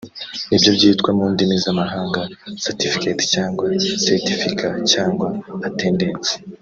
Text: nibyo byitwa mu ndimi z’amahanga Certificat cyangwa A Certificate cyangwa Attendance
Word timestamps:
nibyo 0.49 0.69
byitwa 0.77 1.09
mu 1.17 1.25
ndimi 1.33 1.55
z’amahanga 1.63 2.21
Certificat 2.63 3.19
cyangwa 3.33 3.63
A 3.69 3.95
Certificate 4.07 4.79
cyangwa 4.93 5.27
Attendance 5.67 6.31